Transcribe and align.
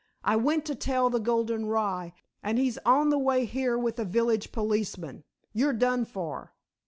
I 0.23 0.35
went 0.35 0.65
to 0.65 0.73
tell 0.73 1.11
the 1.11 1.19
golden 1.19 1.67
rye, 1.67 2.13
and 2.41 2.57
he's 2.57 2.79
on 2.87 3.09
the 3.11 3.19
way 3.19 3.45
here 3.45 3.77
with 3.77 3.97
the 3.97 4.03
village 4.03 4.51
policeman. 4.51 5.23
You're 5.53 5.73
done 5.73 6.05
for." 6.05 6.55